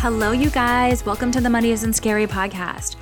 Hello, 0.00 0.30
you 0.30 0.48
guys. 0.50 1.04
Welcome 1.04 1.32
to 1.32 1.40
the 1.40 1.50
Money 1.50 1.72
Isn't 1.72 1.94
Scary 1.94 2.28
podcast 2.28 2.94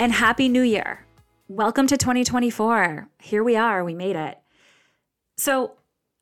and 0.00 0.10
Happy 0.10 0.48
New 0.48 0.62
Year. 0.62 1.06
Welcome 1.46 1.86
to 1.86 1.96
2024. 1.96 3.08
Here 3.20 3.44
we 3.44 3.54
are. 3.54 3.84
We 3.84 3.94
made 3.94 4.16
it. 4.16 4.36
So, 5.38 5.74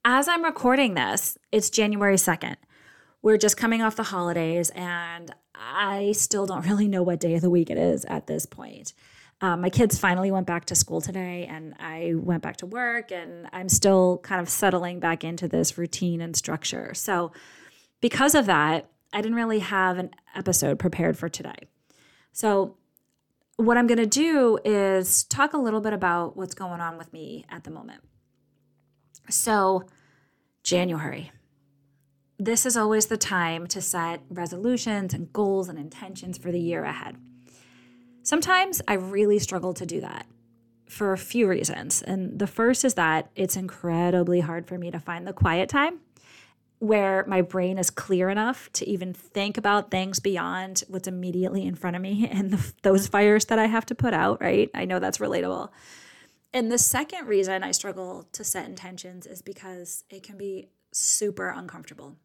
as 0.05 0.29
I'm 0.29 0.45
recording 0.45 0.93
this, 0.93 1.39
it's 1.51 1.71
January 1.71 2.17
2nd. 2.17 2.57
We're 3.23 3.39
just 3.39 3.57
coming 3.57 3.81
off 3.81 3.97
the 3.97 4.03
holidays, 4.03 4.69
and 4.75 5.35
I 5.55 6.13
still 6.13 6.45
don't 6.45 6.67
really 6.67 6.89
know 6.89 7.03
what 7.03 7.21
day 7.21 7.35
of 7.35 7.41
the 7.41 7.51
week 7.51 7.71
it 7.71 7.79
is 7.79 8.05
at 8.05 8.27
this 8.27 8.45
point. 8.45 8.93
Um, 9.41 9.63
my 9.63 9.71
kids 9.71 9.99
finally 9.99 10.31
went 10.31 10.47
back 10.47 10.67
to 10.67 10.75
school 10.75 11.01
today, 11.01 11.47
and 11.49 11.75
I 11.81 12.13
went 12.15 12.43
back 12.43 12.59
to 12.59 12.67
work, 12.67 13.11
and 13.11 13.49
I'm 13.55 13.71
still 13.71 14.19
kind 14.19 14.43
of 14.43 14.51
settling 14.51 15.01
back 15.01 15.25
into 15.25 15.49
this 15.49 15.79
routine 15.79 16.21
and 16.21 16.37
structure. 16.37 16.93
So, 16.93 17.33
because 18.03 18.35
of 18.35 18.45
that, 18.45 18.91
I 19.13 19.21
didn't 19.21 19.37
really 19.37 19.61
have 19.61 19.99
an 19.99 20.11
episode 20.35 20.79
prepared 20.79 21.17
for 21.17 21.29
today. 21.29 21.69
So, 22.33 22.77
what 23.57 23.77
I'm 23.77 23.89
going 23.89 23.99
to 23.99 24.07
do 24.07 24.59
is 24.65 25.25
talk 25.25 25.53
a 25.53 25.59
little 25.59 25.81
bit 25.81 25.93
about 25.93 26.37
what's 26.37 26.55
going 26.55 26.81
on 26.81 26.97
with 26.97 27.13
me 27.13 27.45
at 27.49 27.65
the 27.65 27.71
moment. 27.71 28.03
So, 29.29 29.85
January. 30.63 31.33
This 32.39 32.65
is 32.65 32.77
always 32.77 33.07
the 33.07 33.17
time 33.17 33.67
to 33.69 33.81
set 33.81 34.23
resolutions 34.31 35.13
and 35.13 35.33
goals 35.33 35.69
and 35.69 35.77
intentions 35.77 36.39
for 36.39 36.53
the 36.53 36.61
year 36.61 36.85
ahead. 36.85 37.17
Sometimes 38.23 38.81
I 38.87 38.95
really 38.95 39.41
struggle 39.41 39.75
to 39.75 39.85
do 39.85 40.01
that 40.03 40.27
for 40.89 41.13
a 41.13 41.19
few 41.19 41.49
reasons. 41.49 42.03
And 42.03 42.39
the 42.39 42.47
first 42.47 42.85
is 42.85 42.95
that 42.95 43.31
it's 43.35 43.57
incredibly 43.57 44.41
hard 44.41 44.67
for 44.67 44.79
me 44.79 44.91
to 44.91 45.01
find 45.01 45.27
the 45.27 45.33
quiet 45.33 45.69
time 45.69 46.01
where 46.81 47.25
my 47.27 47.43
brain 47.43 47.79
is 47.79 47.91
clear 47.91 48.29
enough 48.29 48.71
to 48.73 48.89
even 48.89 49.13
think 49.13 49.59
about 49.59 49.91
things 49.91 50.21
beyond 50.21 50.85
what's 50.89 51.09
immediately 51.09 51.65
in 51.65 51.75
front 51.75 51.97
of 51.97 52.03
me 52.03 52.29
and 52.33 52.53
the, 52.53 52.73
those 52.83 53.07
fires 53.07 53.47
that 53.47 53.59
I 53.59 53.67
have 53.67 53.87
to 53.87 53.95
put 53.95 54.15
out, 54.15 54.41
right? 54.41 54.71
I 54.75 54.85
know 54.85 54.99
that's 54.99 55.19
relatable. 55.19 55.71
And 56.53 56.73
the 56.73 56.79
second 56.79 57.27
reason 57.27 57.63
I 57.63 57.73
struggle 57.73 58.29
to 58.33 58.45
set 58.45 58.67
intentions 58.67 59.27
is 59.27 59.43
because 59.43 60.05
it 60.09 60.23
can 60.23 60.39
be 60.39 60.69
super 60.93 61.51
uncomfortable. 61.51 62.17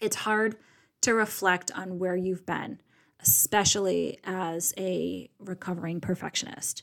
It's 0.00 0.16
hard 0.16 0.56
to 1.02 1.14
reflect 1.14 1.70
on 1.74 1.98
where 1.98 2.16
you've 2.16 2.44
been, 2.44 2.80
especially 3.20 4.18
as 4.24 4.74
a 4.76 5.30
recovering 5.38 6.00
perfectionist, 6.00 6.82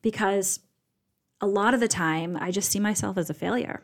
because 0.00 0.60
a 1.40 1.46
lot 1.46 1.74
of 1.74 1.80
the 1.80 1.88
time 1.88 2.38
I 2.40 2.50
just 2.50 2.70
see 2.70 2.80
myself 2.80 3.18
as 3.18 3.28
a 3.28 3.34
failure 3.34 3.82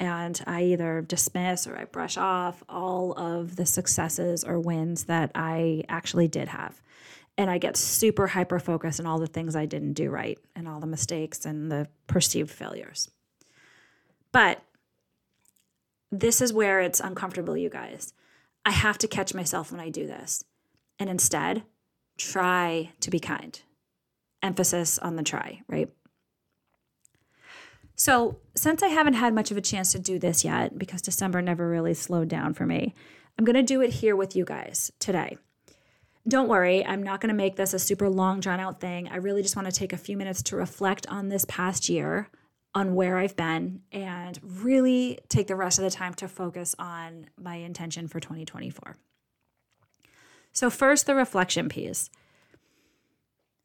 and 0.00 0.42
I 0.46 0.62
either 0.64 1.02
dismiss 1.02 1.66
or 1.66 1.76
I 1.76 1.84
brush 1.84 2.16
off 2.16 2.64
all 2.70 3.12
of 3.12 3.56
the 3.56 3.66
successes 3.66 4.42
or 4.42 4.58
wins 4.58 5.04
that 5.04 5.30
I 5.34 5.84
actually 5.90 6.26
did 6.26 6.48
have. 6.48 6.80
And 7.36 7.50
I 7.50 7.58
get 7.58 7.76
super 7.76 8.28
hyper 8.28 8.58
focused 8.58 8.98
on 8.98 9.06
all 9.06 9.18
the 9.18 9.26
things 9.26 9.54
I 9.54 9.66
didn't 9.66 9.92
do 9.92 10.10
right 10.10 10.38
and 10.56 10.66
all 10.66 10.80
the 10.80 10.86
mistakes 10.86 11.44
and 11.44 11.70
the 11.70 11.86
perceived 12.06 12.50
failures. 12.50 13.10
But 14.32 14.62
this 16.10 16.40
is 16.40 16.52
where 16.52 16.80
it's 16.80 17.00
uncomfortable, 17.00 17.56
you 17.56 17.68
guys. 17.68 18.14
I 18.64 18.70
have 18.70 18.98
to 18.98 19.08
catch 19.08 19.34
myself 19.34 19.70
when 19.70 19.80
I 19.80 19.90
do 19.90 20.06
this. 20.06 20.44
And 20.98 21.10
instead, 21.10 21.62
try 22.16 22.90
to 23.00 23.10
be 23.10 23.20
kind. 23.20 23.60
Emphasis 24.42 24.98
on 24.98 25.16
the 25.16 25.22
try, 25.22 25.60
right? 25.68 25.90
So, 28.00 28.38
since 28.54 28.82
I 28.82 28.88
haven't 28.88 29.12
had 29.12 29.34
much 29.34 29.50
of 29.50 29.58
a 29.58 29.60
chance 29.60 29.92
to 29.92 29.98
do 29.98 30.18
this 30.18 30.42
yet, 30.42 30.78
because 30.78 31.02
December 31.02 31.42
never 31.42 31.68
really 31.68 31.92
slowed 31.92 32.28
down 32.28 32.54
for 32.54 32.64
me, 32.64 32.94
I'm 33.38 33.44
going 33.44 33.56
to 33.56 33.62
do 33.62 33.82
it 33.82 33.90
here 33.90 34.16
with 34.16 34.34
you 34.34 34.46
guys 34.46 34.90
today. 34.98 35.36
Don't 36.26 36.48
worry, 36.48 36.82
I'm 36.82 37.02
not 37.02 37.20
going 37.20 37.28
to 37.28 37.34
make 37.34 37.56
this 37.56 37.74
a 37.74 37.78
super 37.78 38.08
long, 38.08 38.40
drawn 38.40 38.58
out 38.58 38.80
thing. 38.80 39.10
I 39.10 39.16
really 39.16 39.42
just 39.42 39.54
want 39.54 39.66
to 39.66 39.78
take 39.78 39.92
a 39.92 39.98
few 39.98 40.16
minutes 40.16 40.42
to 40.44 40.56
reflect 40.56 41.06
on 41.08 41.28
this 41.28 41.44
past 41.44 41.90
year, 41.90 42.30
on 42.74 42.94
where 42.94 43.18
I've 43.18 43.36
been, 43.36 43.82
and 43.92 44.40
really 44.42 45.18
take 45.28 45.46
the 45.46 45.54
rest 45.54 45.78
of 45.78 45.84
the 45.84 45.90
time 45.90 46.14
to 46.14 46.26
focus 46.26 46.74
on 46.78 47.26
my 47.38 47.56
intention 47.56 48.08
for 48.08 48.18
2024. 48.18 48.96
So, 50.54 50.70
first, 50.70 51.04
the 51.04 51.14
reflection 51.14 51.68
piece. 51.68 52.08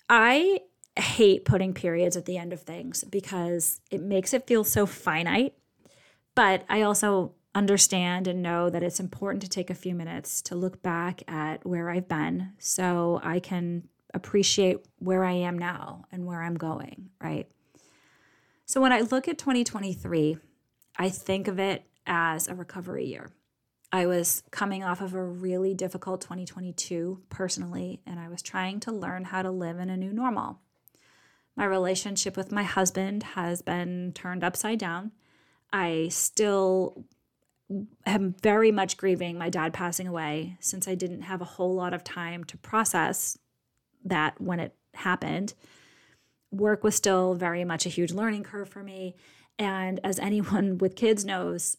I 0.09 0.59
hate 0.97 1.45
putting 1.45 1.73
periods 1.73 2.15
at 2.15 2.25
the 2.25 2.37
end 2.37 2.53
of 2.53 2.61
things 2.61 3.03
because 3.03 3.81
it 3.91 4.01
makes 4.01 4.33
it 4.33 4.47
feel 4.47 4.63
so 4.63 4.85
finite. 4.85 5.53
But 6.35 6.63
I 6.69 6.81
also 6.81 7.33
understand 7.53 8.27
and 8.27 8.41
know 8.41 8.69
that 8.69 8.83
it's 8.83 8.99
important 8.99 9.41
to 9.41 9.49
take 9.49 9.69
a 9.69 9.75
few 9.75 9.95
minutes 9.95 10.41
to 10.41 10.55
look 10.55 10.81
back 10.81 11.23
at 11.27 11.65
where 11.65 11.89
I've 11.89 12.07
been 12.07 12.51
so 12.59 13.19
I 13.23 13.39
can 13.39 13.87
appreciate 14.13 14.85
where 14.99 15.23
I 15.23 15.33
am 15.33 15.57
now 15.57 16.05
and 16.11 16.25
where 16.25 16.43
I'm 16.43 16.55
going, 16.55 17.09
right? 17.21 17.49
So 18.65 18.81
when 18.81 18.91
I 18.91 19.01
look 19.01 19.27
at 19.27 19.37
2023, 19.37 20.37
I 20.97 21.09
think 21.09 21.47
of 21.47 21.59
it 21.59 21.83
as 22.05 22.47
a 22.47 22.55
recovery 22.55 23.05
year. 23.05 23.29
I 23.91 24.07
was 24.07 24.43
coming 24.51 24.83
off 24.83 25.01
of 25.01 25.13
a 25.13 25.23
really 25.23 25.73
difficult 25.73 26.21
2022 26.21 27.21
personally, 27.29 28.01
and 28.05 28.19
I 28.19 28.27
was 28.27 28.41
trying 28.41 28.79
to 28.81 28.91
learn 28.91 29.25
how 29.25 29.41
to 29.41 29.51
live 29.51 29.79
in 29.79 29.89
a 29.89 29.97
new 29.97 30.11
normal. 30.11 30.59
My 31.55 31.65
relationship 31.65 32.35
with 32.35 32.51
my 32.51 32.63
husband 32.63 33.23
has 33.23 33.61
been 33.61 34.11
turned 34.13 34.43
upside 34.43 34.79
down. 34.79 35.11
I 35.71 36.09
still 36.09 37.05
am 38.05 38.35
very 38.41 38.71
much 38.71 38.97
grieving 38.97 39.37
my 39.37 39.49
dad 39.49 39.73
passing 39.73 40.07
away 40.07 40.57
since 40.59 40.87
I 40.87 40.95
didn't 40.95 41.21
have 41.21 41.41
a 41.41 41.45
whole 41.45 41.73
lot 41.73 41.93
of 41.93 42.03
time 42.03 42.43
to 42.45 42.57
process 42.57 43.37
that 44.03 44.39
when 44.39 44.59
it 44.59 44.75
happened. 44.93 45.53
Work 46.51 46.83
was 46.83 46.95
still 46.95 47.33
very 47.33 47.63
much 47.63 47.85
a 47.85 47.89
huge 47.89 48.11
learning 48.11 48.43
curve 48.43 48.69
for 48.69 48.83
me. 48.83 49.15
And 49.57 49.99
as 50.03 50.19
anyone 50.19 50.77
with 50.77 50.95
kids 50.95 51.25
knows, 51.25 51.77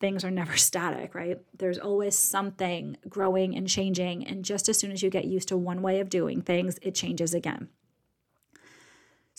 things 0.00 0.24
are 0.24 0.30
never 0.30 0.56
static, 0.56 1.14
right? 1.14 1.38
There's 1.56 1.78
always 1.78 2.18
something 2.18 2.96
growing 3.08 3.54
and 3.54 3.68
changing. 3.68 4.26
And 4.26 4.44
just 4.44 4.68
as 4.68 4.78
soon 4.78 4.90
as 4.90 5.02
you 5.02 5.10
get 5.10 5.26
used 5.26 5.48
to 5.48 5.56
one 5.56 5.82
way 5.82 6.00
of 6.00 6.08
doing 6.08 6.42
things, 6.42 6.78
it 6.82 6.94
changes 6.94 7.34
again. 7.34 7.68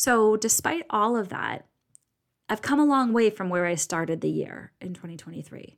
So, 0.04 0.36
despite 0.36 0.88
all 0.90 1.16
of 1.16 1.30
that, 1.30 1.68
I've 2.50 2.64
come 2.64 2.80
a 2.80 2.86
long 2.86 3.14
way 3.14 3.30
from 3.30 3.50
where 3.50 3.68
I 3.68 3.76
started 3.76 4.20
the 4.20 4.32
year 4.32 4.72
in 4.82 4.96
2023. 4.96 5.78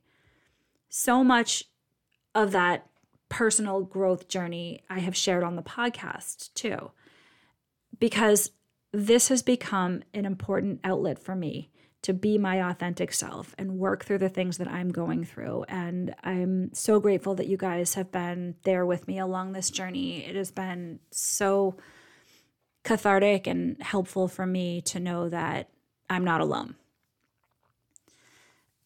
So 0.88 1.22
much 1.22 1.64
of 2.34 2.52
that 2.52 2.86
personal 3.28 3.82
growth 3.82 4.26
journey 4.28 4.80
I 4.88 5.00
have 5.00 5.14
shared 5.14 5.42
on 5.42 5.56
the 5.56 5.62
podcast 5.62 6.54
too, 6.54 6.92
because 7.98 8.52
this 8.94 9.28
has 9.28 9.42
become 9.42 10.02
an 10.14 10.24
important 10.24 10.80
outlet 10.84 11.18
for 11.18 11.36
me 11.36 11.70
to 12.00 12.14
be 12.14 12.38
my 12.38 12.70
authentic 12.70 13.12
self 13.12 13.54
and 13.58 13.78
work 13.78 14.06
through 14.06 14.18
the 14.18 14.30
things 14.30 14.56
that 14.56 14.68
I'm 14.68 14.88
going 14.88 15.24
through. 15.24 15.66
And 15.68 16.14
I'm 16.24 16.72
so 16.72 16.98
grateful 16.98 17.34
that 17.34 17.46
you 17.46 17.58
guys 17.58 17.92
have 17.92 18.10
been 18.10 18.54
there 18.62 18.86
with 18.86 19.06
me 19.06 19.18
along 19.18 19.52
this 19.52 19.68
journey. 19.68 20.24
It 20.24 20.34
has 20.34 20.50
been 20.50 21.00
so 21.10 21.76
cathartic 22.84 23.46
and 23.46 23.82
helpful 23.82 24.28
for 24.28 24.46
me 24.46 24.80
to 24.82 25.00
know 25.00 25.28
that 25.28 25.68
I'm 26.08 26.24
not 26.24 26.40
alone. 26.40 26.76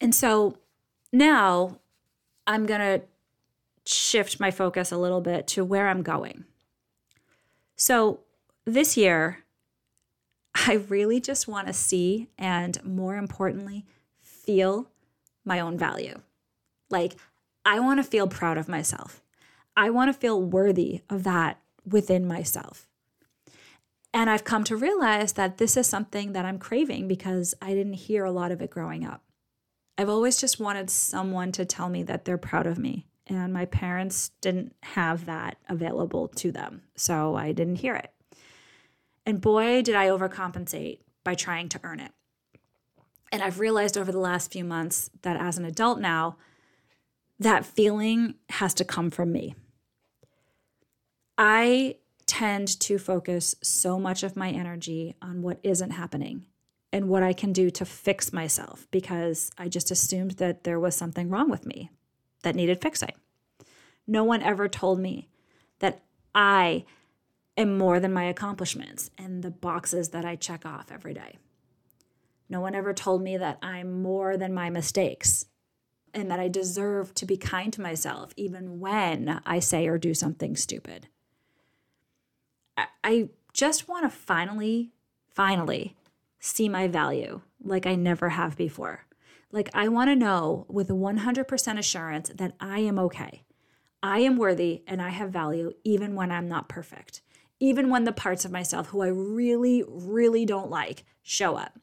And 0.01 0.15
so 0.15 0.59
now 1.13 1.79
I'm 2.47 2.65
going 2.65 2.81
to 2.81 3.03
shift 3.85 4.39
my 4.39 4.51
focus 4.51 4.93
a 4.93 4.99
little 4.99 5.21
bit 5.21 5.47
to 5.49 5.65
where 5.65 5.89
I'm 5.89 6.03
going. 6.03 6.45
So 7.77 8.21
this 8.65 8.97
year, 8.97 9.45
I 10.55 10.75
really 10.89 11.21
just 11.21 11.49
want 11.49 11.67
to 11.67 11.73
see 11.73 12.29
and 12.39 12.83
more 12.85 13.17
importantly, 13.17 13.85
feel 14.21 14.91
my 15.45 15.61
own 15.61 15.77
value. 15.79 16.21
Like, 16.91 17.17
I 17.65 17.81
want 17.81 17.99
to 17.99 18.05
feel 18.05 18.29
proud 18.29 18.59
of 18.59 18.69
myself. 18.69 19.23
I 19.77 19.91
want 19.91 20.13
to 20.13 20.19
feel 20.19 20.41
worthy 20.41 21.03
of 21.09 21.25
that 21.25 21.61
within 21.85 22.27
myself. 22.27 22.89
And 24.13 24.31
I've 24.31 24.45
come 24.45 24.65
to 24.65 24.77
realize 24.77 25.35
that 25.35 25.59
this 25.59 25.77
is 25.77 25.87
something 25.87 26.33
that 26.33 26.45
I'm 26.45 26.59
craving 26.59 27.09
because 27.09 27.55
I 27.61 27.75
didn't 27.75 27.95
hear 27.95 28.25
a 28.25 28.31
lot 28.31 28.53
of 28.53 28.63
it 28.63 28.71
growing 28.71 29.05
up. 29.05 29.23
I've 29.97 30.09
always 30.09 30.41
just 30.41 30.61
wanted 30.61 30.91
someone 30.91 31.53
to 31.53 31.65
tell 31.65 31.89
me 31.89 32.03
that 32.05 32.25
they're 32.25 32.39
proud 32.39 32.67
of 32.67 32.79
me 32.79 33.07
and 33.27 33.53
my 33.53 33.67
parents 33.67 34.31
didn't 34.41 34.75
have 34.83 35.27
that 35.27 35.59
available 35.69 36.29
to 36.29 36.51
them. 36.51 36.83
So 36.97 37.37
I 37.37 37.53
didn't 37.53 37.77
hear 37.77 37.95
it. 37.95 38.13
And 39.27 39.41
boy, 39.41 39.83
did 39.83 39.95
I 39.95 40.07
overcompensate 40.07 41.01
by 41.29 41.35
trying 41.35 41.69
to 41.69 41.81
earn 41.83 42.01
it. 42.01 42.13
And 43.31 43.43
I've 43.43 43.61
realized 43.61 43.99
over 43.99 44.11
the 44.11 44.19
last 44.19 44.51
few 44.51 44.65
months 44.65 45.11
that 45.21 45.39
as 45.39 45.59
an 45.59 45.67
adult 45.67 46.01
now, 46.01 46.39
that 47.39 47.67
feeling 47.67 48.37
has 48.49 48.73
to 48.75 48.85
come 48.85 49.11
from 49.11 49.31
me. 49.31 49.55
I 51.37 51.97
tend 52.29 52.79
to 52.81 52.99
focus 52.99 53.57
so 53.63 53.99
much 53.99 54.23
of 54.23 54.37
my 54.37 54.51
energy 54.51 55.17
on 55.21 55.43
what 55.43 55.59
isn't 55.65 55.91
happening 55.91 56.47
and 56.93 57.09
what 57.09 57.23
I 57.23 57.33
can 57.33 57.53
do 57.53 57.71
to 57.71 57.85
fix 57.85 58.33
myself 58.33 58.87
because 58.91 59.51
I 59.59 59.69
just 59.69 59.91
assumed 59.91 60.33
that 60.33 60.63
there 60.63 60.79
was 60.79 60.95
something 60.95 61.31
wrong 61.31 61.51
with 61.51 61.67
me 61.67 61.91
that 62.43 62.55
needed 62.55 62.81
fixing. 62.81 63.15
No 64.07 64.25
one 64.25 64.43
ever 64.43 64.69
told 64.69 65.01
me 65.01 65.29
that 65.81 66.03
I 66.35 66.85
am 67.57 67.77
more 67.77 67.99
than 67.99 68.13
my 68.13 68.25
accomplishments 68.25 69.11
and 69.19 69.43
the 69.43 69.51
boxes 69.51 70.11
that 70.11 70.25
I 70.25 70.37
check 70.37 70.65
off 70.65 70.93
every 70.93 71.15
day. 71.15 71.39
No 72.49 72.61
one 72.61 72.75
ever 72.75 72.95
told 72.95 73.23
me 73.23 73.37
that 73.37 73.59
I'm 73.63 74.03
more 74.03 74.37
than 74.37 74.55
my 74.55 74.71
mistakes 74.71 75.47
and 76.15 76.31
that 76.31 76.41
I 76.41 76.49
deserve 76.49 77.15
to 77.15 77.27
be 77.27 77.37
kind 77.37 77.73
to 77.73 77.81
myself 77.81 78.33
even 78.37 78.81
when 78.81 79.41
I 79.45 79.59
say 79.59 79.87
or 79.87 79.99
do 79.99 80.15
something 80.15 80.57
stupid. 80.57 81.09
I 83.03 83.31
just 83.53 83.89
want 83.89 84.05
to 84.05 84.17
finally, 84.17 84.93
finally 85.35 85.97
see 86.39 86.69
my 86.69 86.89
value 86.89 87.41
like 87.63 87.87
I 87.87 87.95
never 87.95 88.31
have 88.31 88.57
before. 88.57 89.07
Like, 89.51 89.71
I 89.73 89.89
want 89.89 90.11
to 90.11 90.17
know 90.17 90.67
with 90.69 90.89
100% 90.89 91.79
assurance 91.79 92.31
that 92.35 92.55
I 92.61 92.81
am 92.81 92.99
okay. 92.99 93.45
I 94.03 94.21
am 94.21 94.37
worthy 94.37 94.83
and 94.87 95.01
I 95.01 95.09
have 95.09 95.31
value 95.31 95.73
even 95.85 96.15
when 96.15 96.31
I'm 96.31 96.49
not 96.49 96.69
perfect, 96.69 97.23
even 97.59 97.89
when 97.89 98.05
the 98.05 98.13
parts 98.13 98.45
of 98.45 98.53
myself 98.53 98.89
who 98.89 99.01
I 99.01 99.09
really, 99.09 99.83
really 99.87 100.45
don't 100.45 100.71
like 100.71 101.05
show 101.23 101.57
up. 101.57 101.79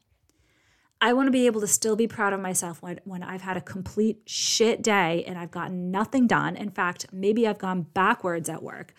I 1.00 1.12
want 1.12 1.26
to 1.26 1.32
be 1.32 1.46
able 1.46 1.60
to 1.60 1.66
still 1.66 1.96
be 1.96 2.06
proud 2.06 2.32
of 2.32 2.40
myself 2.40 2.80
when, 2.80 3.00
when 3.04 3.22
I've 3.22 3.42
had 3.42 3.58
a 3.58 3.60
complete 3.60 4.22
shit 4.24 4.82
day 4.82 5.24
and 5.26 5.36
I've 5.36 5.50
gotten 5.50 5.90
nothing 5.90 6.26
done. 6.26 6.56
In 6.56 6.70
fact, 6.70 7.06
maybe 7.12 7.46
I've 7.46 7.58
gone 7.58 7.82
backwards 7.82 8.48
at 8.48 8.62
work. 8.62 8.94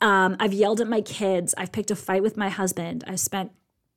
Um, 0.00 0.36
I've 0.38 0.52
yelled 0.52 0.80
at 0.80 0.88
my 0.88 1.00
kids. 1.00 1.54
I've 1.58 1.72
picked 1.72 1.90
a 1.90 1.96
fight 1.96 2.22
with 2.22 2.36
my 2.36 2.48
husband. 2.48 3.04
I've 3.06 3.20
spent 3.20 3.52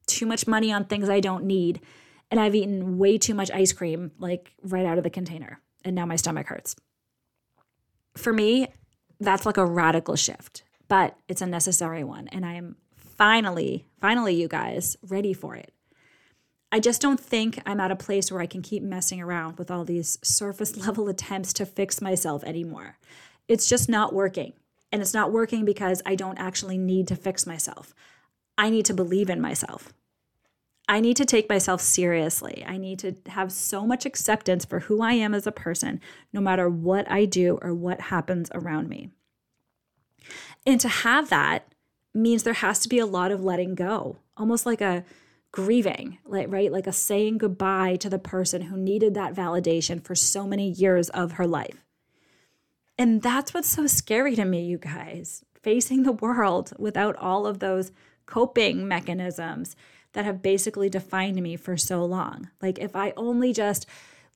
too 0.07 0.25
much 0.25 0.47
money 0.47 0.71
on 0.71 0.85
things 0.85 1.09
I 1.09 1.19
don't 1.19 1.45
need. 1.45 1.81
And 2.29 2.39
I've 2.39 2.55
eaten 2.55 2.97
way 2.97 3.17
too 3.17 3.33
much 3.33 3.51
ice 3.51 3.73
cream, 3.73 4.11
like 4.17 4.53
right 4.63 4.85
out 4.85 4.97
of 4.97 5.03
the 5.03 5.09
container. 5.09 5.59
And 5.83 5.95
now 5.95 6.05
my 6.05 6.15
stomach 6.15 6.47
hurts. 6.47 6.75
For 8.15 8.33
me, 8.33 8.67
that's 9.19 9.45
like 9.45 9.57
a 9.57 9.65
radical 9.65 10.15
shift, 10.15 10.63
but 10.87 11.17
it's 11.27 11.41
a 11.41 11.45
necessary 11.45 12.03
one. 12.03 12.27
And 12.29 12.45
I 12.45 12.53
am 12.53 12.77
finally, 12.95 13.85
finally, 13.99 14.33
you 14.33 14.47
guys, 14.47 14.97
ready 15.07 15.33
for 15.33 15.55
it. 15.55 15.73
I 16.71 16.79
just 16.79 17.01
don't 17.01 17.19
think 17.19 17.61
I'm 17.65 17.81
at 17.81 17.91
a 17.91 17.97
place 17.97 18.31
where 18.31 18.41
I 18.41 18.45
can 18.45 18.61
keep 18.61 18.81
messing 18.81 19.21
around 19.21 19.57
with 19.57 19.69
all 19.69 19.83
these 19.83 20.17
surface 20.23 20.77
level 20.85 21.09
attempts 21.09 21.53
to 21.53 21.65
fix 21.65 22.01
myself 22.01 22.43
anymore. 22.43 22.97
It's 23.47 23.67
just 23.67 23.89
not 23.89 24.13
working. 24.13 24.53
And 24.91 25.01
it's 25.01 25.13
not 25.13 25.31
working 25.31 25.65
because 25.65 26.01
I 26.05 26.15
don't 26.15 26.37
actually 26.37 26.77
need 26.77 27.07
to 27.07 27.15
fix 27.15 27.45
myself. 27.45 27.93
I 28.57 28.69
need 28.69 28.85
to 28.85 28.93
believe 28.93 29.29
in 29.29 29.39
myself. 29.39 29.93
I 30.89 30.99
need 30.99 31.15
to 31.17 31.25
take 31.25 31.47
myself 31.47 31.79
seriously. 31.79 32.65
I 32.67 32.77
need 32.77 32.99
to 32.99 33.15
have 33.27 33.51
so 33.51 33.87
much 33.87 34.05
acceptance 34.05 34.65
for 34.65 34.81
who 34.81 35.01
I 35.01 35.13
am 35.13 35.33
as 35.33 35.47
a 35.47 35.51
person, 35.51 36.01
no 36.33 36.41
matter 36.41 36.69
what 36.69 37.09
I 37.09 37.25
do 37.25 37.57
or 37.61 37.73
what 37.73 38.01
happens 38.01 38.49
around 38.53 38.89
me. 38.89 39.09
And 40.65 40.81
to 40.81 40.89
have 40.89 41.29
that 41.29 41.73
means 42.13 42.43
there 42.43 42.53
has 42.53 42.79
to 42.79 42.89
be 42.89 42.99
a 42.99 43.05
lot 43.05 43.31
of 43.31 43.43
letting 43.43 43.73
go, 43.73 44.17
almost 44.35 44.65
like 44.65 44.81
a 44.81 45.05
grieving, 45.51 46.17
like 46.25 46.47
right, 46.49 46.71
like 46.71 46.87
a 46.87 46.93
saying 46.93 47.37
goodbye 47.37 47.95
to 47.97 48.09
the 48.09 48.19
person 48.19 48.63
who 48.63 48.77
needed 48.77 49.13
that 49.13 49.33
validation 49.33 50.03
for 50.03 50.15
so 50.15 50.45
many 50.45 50.69
years 50.69 51.09
of 51.09 51.33
her 51.33 51.47
life. 51.47 51.85
And 53.01 53.23
that's 53.23 53.51
what's 53.51 53.67
so 53.67 53.87
scary 53.87 54.35
to 54.35 54.45
me, 54.45 54.63
you 54.63 54.77
guys, 54.77 55.43
facing 55.59 56.03
the 56.03 56.11
world 56.11 56.71
without 56.77 57.15
all 57.15 57.47
of 57.47 57.57
those 57.57 57.91
coping 58.27 58.87
mechanisms 58.87 59.75
that 60.13 60.23
have 60.23 60.43
basically 60.43 60.87
defined 60.87 61.41
me 61.41 61.55
for 61.55 61.77
so 61.77 62.05
long. 62.05 62.51
Like 62.61 62.77
if 62.77 62.95
I 62.95 63.13
only 63.17 63.53
just 63.53 63.87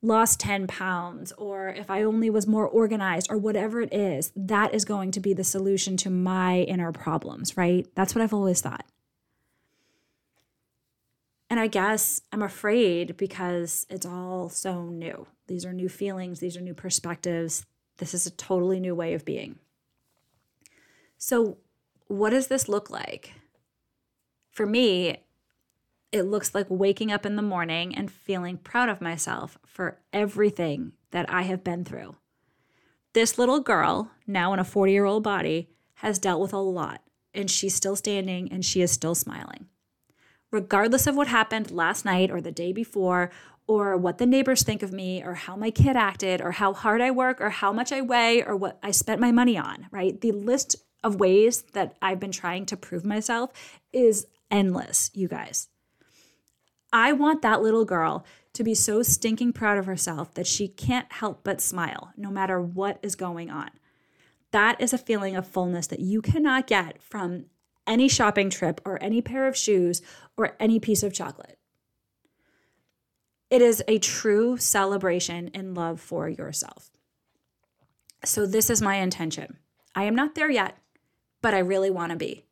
lost 0.02 0.40
10 0.40 0.66
pounds 0.66 1.32
or 1.34 1.70
if 1.70 1.92
I 1.92 2.02
only 2.02 2.32
was 2.32 2.48
more 2.48 2.68
organized 2.68 3.28
or 3.30 3.38
whatever 3.38 3.82
it 3.82 3.94
is, 3.94 4.32
that 4.36 4.74
is 4.74 4.84
going 4.84 5.12
to 5.12 5.20
be 5.20 5.36
the 5.36 5.44
solution 5.44 5.96
to 5.98 6.10
my 6.10 6.62
inner 6.62 6.92
problems, 6.92 7.56
right? 7.56 7.86
That's 7.94 8.16
what 8.16 8.24
I've 8.24 8.34
always 8.34 8.62
thought. 8.62 8.88
And 11.52 11.60
I 11.60 11.68
guess 11.68 12.20
I'm 12.32 12.42
afraid 12.42 13.16
because 13.16 13.86
it's 13.92 14.08
all 14.08 14.50
so 14.50 14.86
new. 14.86 15.28
These 15.46 15.66
are 15.68 15.72
new 15.74 15.88
feelings, 15.88 16.40
these 16.40 16.58
are 16.58 16.62
new 16.62 16.74
perspectives. 16.74 17.64
This 17.98 18.14
is 18.14 18.26
a 18.26 18.32
totally 18.32 18.80
new 18.80 18.96
way 18.96 19.14
of 19.14 19.26
being. 19.26 19.60
So, 21.18 21.58
what 22.08 22.32
does 22.32 22.48
this 22.48 22.68
look 22.68 22.90
like? 22.90 23.34
For 24.52 24.66
me, 24.66 25.18
it 26.12 26.24
looks 26.24 26.54
like 26.56 26.68
waking 26.70 27.12
up 27.12 27.26
in 27.26 27.36
the 27.36 27.42
morning 27.42 27.96
and 27.96 28.12
feeling 28.12 28.58
proud 28.58 28.90
of 28.90 29.02
myself 29.02 29.58
for 29.66 30.00
everything 30.14 30.94
that 31.12 31.30
I 31.30 31.44
have 31.44 31.64
been 31.64 31.84
through. 31.84 32.16
This 33.14 33.38
little 33.38 33.60
girl, 33.60 34.12
now 34.28 34.54
in 34.54 34.60
a 34.60 34.64
40 34.64 34.92
year 34.92 35.06
old 35.06 35.24
body, 35.24 35.70
has 35.96 36.20
dealt 36.20 36.42
with 36.42 36.54
a 36.54 36.58
lot, 36.58 37.02
and 37.34 37.50
she's 37.50 37.76
still 37.76 37.96
standing 37.96 38.52
and 38.52 38.64
she 38.64 38.82
is 38.82 38.92
still 38.92 39.16
smiling. 39.16 39.68
Regardless 40.52 41.08
of 41.08 41.16
what 41.16 41.28
happened 41.28 41.72
last 41.72 42.06
night 42.06 42.32
or 42.32 42.40
the 42.40 42.52
day 42.52 42.72
before, 42.72 43.32
or 43.68 43.98
what 43.98 44.18
the 44.18 44.26
neighbors 44.26 44.64
think 44.64 44.84
of 44.84 44.92
me, 44.92 45.24
or 45.24 45.34
how 45.34 45.56
my 45.56 45.72
kid 45.72 45.96
acted, 45.96 46.42
or 46.42 46.52
how 46.52 46.74
hard 46.74 47.02
I 47.02 47.12
work, 47.12 47.42
or 47.42 47.50
how 47.50 47.74
much 47.74 47.92
I 47.92 48.02
weigh, 48.02 48.44
or 48.44 48.56
what 48.56 48.78
I 48.84 48.92
spent 48.92 49.20
my 49.20 49.32
money 49.32 49.58
on, 49.58 49.88
right? 49.92 50.20
The 50.20 50.32
list 50.32 50.76
of 51.04 51.20
ways 51.20 51.64
that 51.74 51.96
I've 52.02 52.20
been 52.20 52.32
trying 52.32 52.66
to 52.68 52.78
prove 52.78 53.06
myself 53.06 53.52
is 53.92 54.28
endless, 54.52 55.12
you 55.14 55.28
guys. 55.28 55.68
I 56.94 57.12
want 57.12 57.42
that 57.42 57.62
little 57.62 57.86
girl 57.86 58.26
to 58.54 58.64
be 58.64 58.74
so 58.74 59.04
stinking 59.04 59.54
proud 59.54 59.78
of 59.78 59.86
herself 59.86 60.34
that 60.36 60.48
she 60.48 60.68
can't 60.68 61.12
help 61.12 61.44
but 61.44 61.60
smile 61.60 62.14
no 62.16 62.32
matter 62.32 62.62
what 62.62 63.00
is 63.04 63.16
going 63.16 63.50
on. 63.50 63.70
That 64.52 64.80
is 64.80 64.94
a 64.94 64.98
feeling 64.98 65.36
of 65.36 65.46
fullness 65.46 65.88
that 65.88 66.00
you 66.00 66.22
cannot 66.22 66.68
get 66.68 67.04
from 67.04 67.48
any 67.86 68.08
shopping 68.08 68.50
trip 68.50 68.80
or 68.86 69.02
any 69.04 69.22
pair 69.22 69.48
of 69.48 69.58
shoes 69.58 70.02
or 70.38 70.56
any 70.60 70.80
piece 70.80 71.04
of 71.04 71.14
chocolate. 71.14 71.55
It 73.56 73.62
is 73.62 73.82
a 73.88 74.00
true 74.00 74.58
celebration 74.58 75.50
and 75.54 75.76
love 75.76 76.02
for 76.02 76.28
yourself. 76.28 76.90
So, 78.26 78.46
this 78.46 78.70
is 78.70 78.82
my 78.82 78.96
intention. 78.96 79.60
I 79.96 80.04
am 80.04 80.14
not 80.14 80.36
there 80.36 80.52
yet, 80.52 80.78
but 81.42 81.54
I 81.54 81.60
really 81.60 81.90
want 81.90 82.10
to 82.10 82.18
be. 82.18 82.44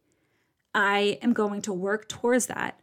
I 0.74 1.20
am 1.22 1.34
going 1.34 1.62
to 1.64 1.74
work 1.74 2.08
towards 2.08 2.46
that 2.46 2.80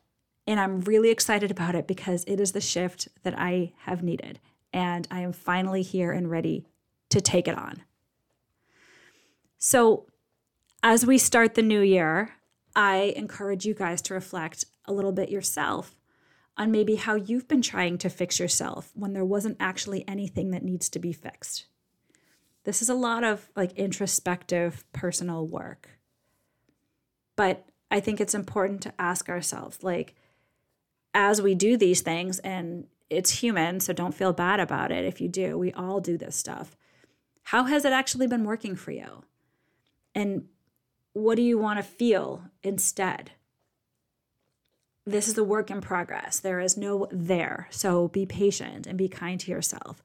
and 0.47 0.61
I'm 0.61 0.83
really 0.83 1.09
excited 1.09 1.50
about 1.50 1.75
it 1.75 1.87
because 1.87 2.25
it 2.25 2.41
is 2.41 2.53
the 2.53 2.61
shift 2.61 3.09
that 3.23 3.39
I 3.39 3.73
have 3.85 4.03
needed. 4.03 4.39
And 4.71 5.09
I 5.11 5.21
am 5.21 5.33
finally 5.33 5.81
here 5.81 6.12
and 6.12 6.31
ready 6.31 6.67
to 7.09 7.23
take 7.23 7.49
it 7.49 7.57
on. 7.57 7.85
So, 9.57 10.05
as 10.83 11.07
we 11.07 11.17
start 11.17 11.55
the 11.55 11.62
new 11.62 11.81
year, 11.81 12.35
I 12.77 13.15
encourage 13.17 13.65
you 13.65 13.73
guys 13.73 14.03
to 14.03 14.12
reflect 14.12 14.67
a 14.85 14.93
little 14.93 15.12
bit 15.12 15.31
yourself 15.31 15.95
on 16.61 16.71
maybe 16.71 16.97
how 16.97 17.14
you've 17.14 17.49
been 17.49 17.62
trying 17.62 17.97
to 17.97 18.11
fix 18.11 18.38
yourself 18.38 18.90
when 18.95 19.14
there 19.14 19.25
wasn't 19.25 19.57
actually 19.59 20.07
anything 20.07 20.50
that 20.50 20.62
needs 20.62 20.90
to 20.90 20.99
be 20.99 21.11
fixed. 21.11 21.64
This 22.64 22.83
is 22.83 22.90
a 22.90 22.95
lot 22.95 23.25
of 23.25 23.49
like 23.57 23.73
introspective 23.73 24.85
personal 24.93 25.47
work. 25.47 25.88
But 27.35 27.67
I 27.90 28.00
think 28.00 28.21
it's 28.21 28.35
important 28.35 28.83
to 28.83 28.93
ask 28.99 29.31
ourselves 29.31 29.83
like 29.83 30.14
as 31.14 31.40
we 31.40 31.55
do 31.55 31.79
these 31.79 32.02
things, 32.02 32.38
and 32.40 32.87
it's 33.09 33.40
human, 33.40 33.81
so 33.81 33.95
don't 33.95 34.14
feel 34.14 34.35
bad 34.35 34.61
about 34.61 34.93
it 34.93 35.07
if 35.07 35.19
you 35.19 35.29
do. 35.29 35.57
We 35.57 35.73
all 35.73 35.99
do 35.99 36.19
this 36.19 36.37
stuff. 36.37 36.76
How 37.45 37.64
has 37.64 37.87
it 37.87 37.93
actually 37.93 38.26
been 38.26 38.45
working 38.45 38.76
for 38.76 38.90
you? 38.90 39.25
And 40.14 40.45
what 41.14 41.37
do 41.37 41.43
you 41.43 41.57
want 41.57 41.79
to 41.79 41.83
feel 41.83 42.45
instead? 42.62 43.33
This 45.11 45.26
is 45.26 45.37
a 45.37 45.43
work 45.43 45.73
in 45.73 45.81
progress. 45.81 46.38
There 46.38 46.61
is 46.61 46.76
no 46.76 47.09
there. 47.11 47.67
So 47.71 48.07
be 48.09 48.26
patient 48.26 48.87
and 48.87 48.97
be 48.97 49.09
kind 49.09 49.40
to 49.40 49.50
yourself. 49.50 50.00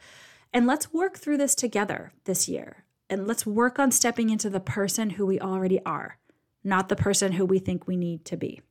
And 0.51 0.65
let's 0.65 0.91
work 0.91 1.19
through 1.19 1.37
this 1.37 1.53
together 1.53 2.11
this 2.23 2.49
year. 2.49 2.85
And 3.07 3.27
let's 3.27 3.45
work 3.45 3.77
on 3.77 3.91
stepping 3.91 4.31
into 4.31 4.49
the 4.49 4.59
person 4.59 5.11
who 5.11 5.27
we 5.27 5.39
already 5.39 5.79
are, 5.85 6.17
not 6.63 6.89
the 6.89 6.95
person 6.95 7.33
who 7.33 7.45
we 7.45 7.59
think 7.59 7.87
we 7.87 7.95
need 7.95 8.25
to 8.25 8.35
be. 8.35 8.61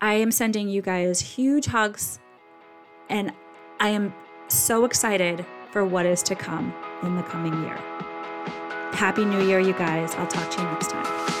I 0.00 0.14
am 0.14 0.30
sending 0.30 0.68
you 0.68 0.82
guys 0.82 1.20
huge 1.20 1.66
hugs 1.66 2.20
and 3.08 3.32
I 3.80 3.88
am 3.88 4.14
so 4.46 4.84
excited 4.84 5.44
for 5.72 5.84
what 5.84 6.06
is 6.06 6.22
to 6.24 6.36
come 6.36 6.72
in 7.02 7.16
the 7.16 7.24
coming 7.24 7.60
year. 7.64 7.76
Happy 8.92 9.24
New 9.24 9.44
Year, 9.44 9.58
you 9.58 9.72
guys. 9.72 10.14
I'll 10.14 10.28
talk 10.28 10.48
to 10.52 10.62
you 10.62 10.68
next 10.68 11.39